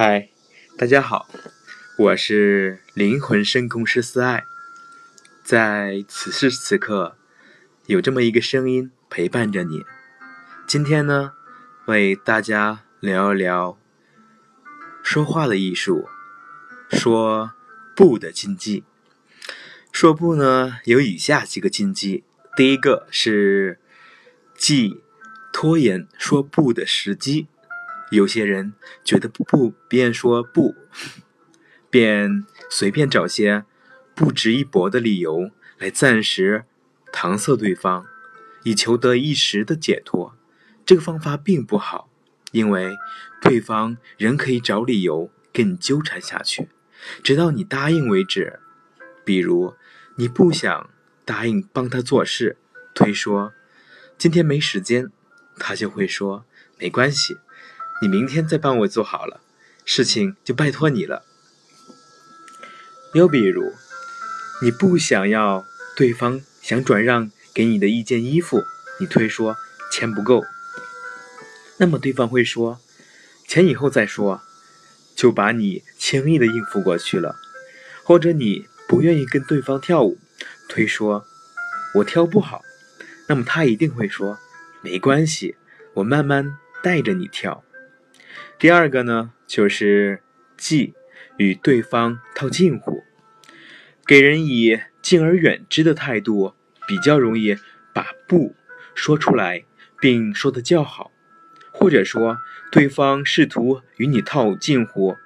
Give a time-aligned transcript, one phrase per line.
[0.00, 0.28] 嗨，
[0.76, 1.28] 大家好，
[1.96, 4.44] 我是灵魂深空师思爱，
[5.42, 7.16] 在此时此刻，
[7.86, 9.82] 有这么一个声音陪伴着你。
[10.68, 11.32] 今天呢，
[11.86, 13.76] 为大家聊一聊
[15.02, 16.06] 说话的艺术，
[16.92, 17.54] 说
[17.96, 18.84] 不的禁忌。
[19.90, 22.22] 说不呢，有以下几个禁忌。
[22.56, 23.80] 第一个是
[24.56, 25.02] 忌
[25.52, 27.48] 拖延说不的时机。
[28.10, 28.72] 有些人
[29.04, 30.74] 觉得不便说不，
[31.90, 33.64] 便随便找些
[34.14, 36.64] 不值一驳的理由来暂时
[37.12, 38.06] 搪塞对方，
[38.64, 40.34] 以求得一时的解脱。
[40.86, 42.10] 这个方法并不好，
[42.52, 42.96] 因为
[43.42, 46.68] 对方仍可以找理由跟你纠缠下去，
[47.22, 48.60] 直到你答应为止。
[49.24, 49.74] 比如
[50.16, 50.88] 你不想
[51.26, 52.56] 答应帮他做事，
[52.94, 53.52] 推说
[54.16, 55.12] 今天没时间，
[55.58, 56.46] 他就会说
[56.78, 57.36] 没关系。
[58.00, 59.40] 你明天再帮我做好了，
[59.84, 61.24] 事情就拜托你了。
[63.14, 63.72] 又比如，
[64.62, 68.62] 你不想要对方想转让给你的一件衣服，
[69.00, 69.56] 你推说
[69.90, 70.44] 钱不够，
[71.78, 72.78] 那么对方会说
[73.48, 74.42] 钱以后再说，
[75.16, 77.36] 就把你轻易的应付过去了。
[78.04, 80.18] 或者你不愿意跟对方跳舞，
[80.68, 81.26] 推说
[81.94, 82.62] 我跳不好，
[83.26, 84.38] 那么他一定会说
[84.82, 85.56] 没关系，
[85.94, 87.64] 我慢慢带着你跳。
[88.58, 90.22] 第二个呢，就是
[90.56, 90.94] 忌
[91.36, 93.04] 与对方套近乎，
[94.06, 96.54] 给人以敬而远之的态度，
[96.86, 97.56] 比较容易
[97.94, 98.54] 把不
[98.94, 99.64] 说出来，
[100.00, 101.12] 并说得较好。
[101.70, 102.38] 或者说，
[102.72, 105.16] 对方试图与你套近乎，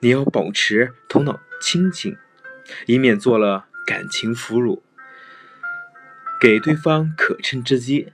[0.00, 2.16] 你要保持头脑清醒，
[2.86, 4.80] 以免做了感情俘虏，
[6.40, 8.12] 给对方可乘之机。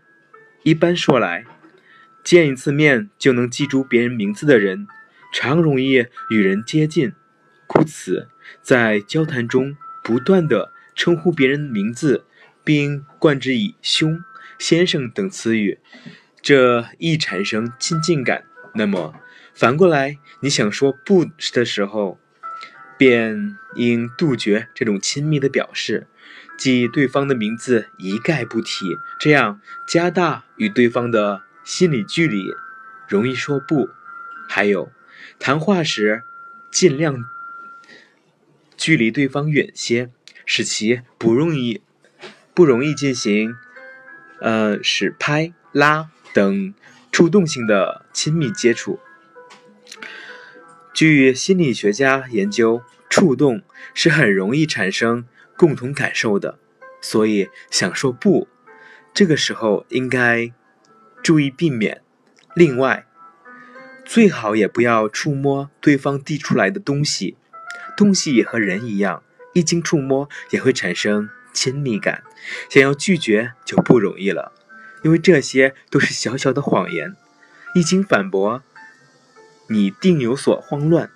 [0.65, 1.45] 一般说来。
[2.27, 4.89] 见一次面就能记住别人名字的人，
[5.33, 7.13] 常容易与人接近，
[7.69, 8.29] 故此
[8.61, 12.25] 在交谈中不断的称呼别人名字，
[12.65, 14.25] 并冠之以兄、
[14.59, 15.79] 先生等词语，
[16.43, 18.43] 这易产生亲近感。
[18.75, 19.15] 那么
[19.55, 22.19] 反过来，你想说不的时候，
[22.99, 26.09] 便应杜绝这种亲密的表示，
[26.59, 31.46] 即对方的名字一概不提，这样加大与对方的。
[31.67, 32.45] 心理距离，
[33.09, 33.89] 容易说不；
[34.49, 34.93] 还有，
[35.41, 36.23] 谈话时
[36.71, 37.25] 尽量
[38.77, 40.09] 距离对方远些，
[40.45, 41.83] 使其不容易
[42.55, 43.57] 不容易进行
[44.41, 46.73] 呃使拍、拉等
[47.11, 49.01] 触动性的亲密接触。
[50.95, 53.63] 据心理学家研究，触动
[53.93, 56.61] 是很容易产生共同感受的，
[57.01, 58.47] 所以想说不，
[59.13, 60.53] 这个时候应该。
[61.27, 62.03] 注意避免。
[62.55, 63.05] 另外，
[64.05, 67.37] 最好也不要触摸对方递出来的东西。
[67.97, 72.23] 东西也和人一样，一经触摸也会产生亲密感。
[72.71, 74.53] 想要拒绝就不容易了，
[75.03, 77.17] 因为这些都是小小的谎言。
[77.75, 78.63] 一经反驳，
[79.69, 81.11] 你定有所慌乱，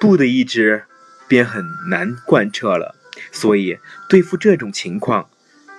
[0.00, 0.82] 不的意志
[1.28, 2.96] 便很难贯彻了。
[3.30, 3.78] 所以，
[4.08, 5.30] 对付这种情况，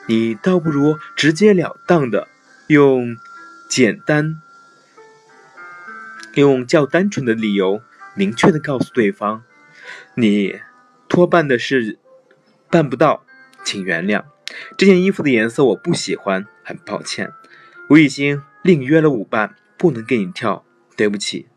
[0.08, 2.30] 你倒不如直截了当的
[2.68, 3.18] 用。
[3.70, 4.42] 简单，
[6.34, 7.82] 用较单纯的理由，
[8.16, 9.44] 明确的告诉对方，
[10.16, 10.60] 你
[11.08, 12.00] 托办的事
[12.72, 13.24] 办不到，
[13.64, 14.24] 请原谅。
[14.76, 17.32] 这件衣服的颜色我不喜欢，很抱歉。
[17.90, 20.66] 我已经另约了舞伴，不能给你跳，
[20.98, 21.48] 对不起。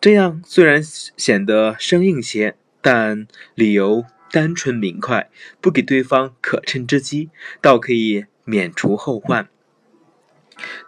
[0.00, 3.26] 这样虽然显得生硬些，但
[3.56, 5.28] 理由单纯明快，
[5.60, 7.30] 不给对方可乘之机，
[7.60, 9.48] 倒可以免除后患。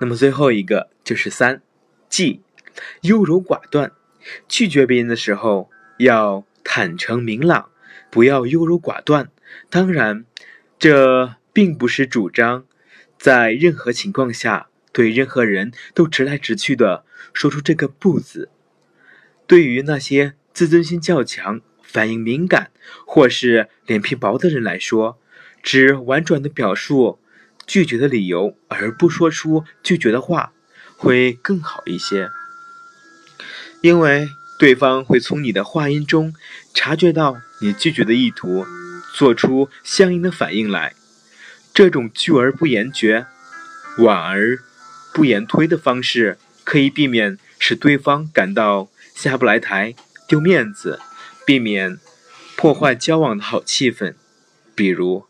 [0.00, 1.62] 那么最后一个就是三，
[2.08, 2.40] 忌
[3.02, 3.92] 优柔寡断。
[4.48, 7.70] 拒绝别人的时候要坦诚明朗，
[8.10, 9.30] 不要优柔寡断。
[9.70, 10.24] 当然，
[10.78, 12.66] 这并不是主张
[13.18, 18.50] 在任何情况下对任何人都直来直去的说出这个不字。
[19.46, 22.70] 对于那些自尊心较强、反应敏感
[23.06, 25.18] 或是脸皮薄的人来说，
[25.62, 27.19] 只婉转的表述。
[27.70, 30.50] 拒绝的理由，而不说出拒绝的话，
[30.96, 32.28] 会更好一些。
[33.80, 34.28] 因为
[34.58, 36.34] 对方会从你的话音中
[36.74, 38.66] 察觉到你拒绝的意图，
[39.14, 40.96] 做出相应的反应来。
[41.72, 43.26] 这种拒而不言绝、
[43.98, 44.58] 婉而
[45.14, 49.94] 不言推的方式，可以避免使对方感到下不来台、
[50.26, 50.98] 丢面子，
[51.46, 52.00] 避免
[52.56, 54.14] 破坏交往的好气氛。
[54.74, 55.26] 比如，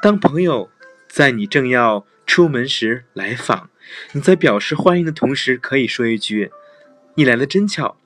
[0.00, 0.70] 当朋友。
[1.10, 3.68] 在你正要出门时来访，
[4.12, 6.52] 你在表示欢迎的同时，可以说一句
[7.16, 7.96] ：“你来的真巧。”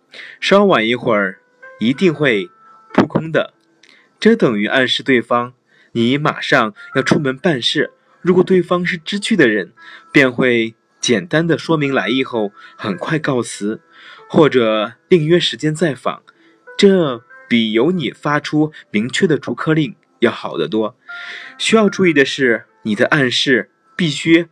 [0.41, 1.41] 稍晚一会儿，
[1.81, 2.49] 一定会
[2.95, 3.53] 扑空的。
[4.19, 5.53] 这等于暗示对方，
[5.93, 7.93] 你马上要出门办事。
[8.23, 9.75] 如果对方是知趣的人，
[10.11, 13.83] 便会简单的说明来意后，很快告辞，
[14.31, 16.23] 或者另约时间再访。
[16.79, 20.96] 这比由你发出明确的逐客令要好得多。
[21.58, 24.49] 需要注意的是，你的暗示必须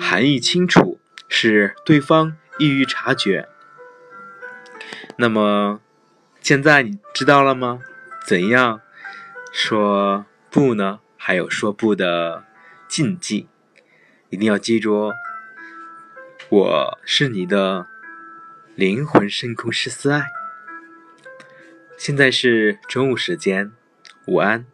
[0.00, 3.48] 含义清楚，使对方易于察觉。
[5.16, 5.80] 那么，
[6.40, 7.80] 现在你知道了吗？
[8.26, 8.80] 怎样
[9.52, 11.00] 说不呢？
[11.16, 12.44] 还有说不的
[12.86, 13.48] 禁忌，
[14.28, 15.14] 一定要记住哦。
[16.50, 17.86] 我是你的
[18.74, 20.26] 灵魂深空师思爱。
[21.96, 23.72] 现在是中午时间，
[24.26, 24.66] 午安。